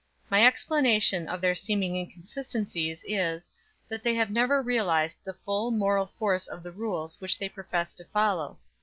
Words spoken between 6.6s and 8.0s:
the rules which they profess